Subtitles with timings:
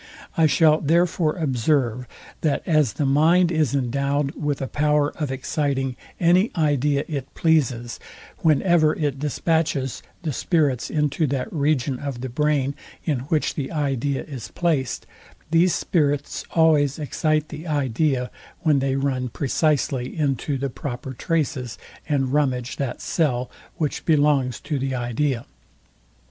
[0.35, 2.07] I shall therefore observe,
[2.41, 7.99] that as the mind is endowed with a power of exciting any idea it pleases;
[8.39, 14.23] whenever it dispatches the spirits into that region of the brain, in which the idea
[14.23, 15.05] is placed;
[15.51, 18.31] these spirits always excite the idea,
[18.61, 21.77] when they run precisely into the proper traces,
[22.09, 25.45] and rummage that cell, which belongs to the idea.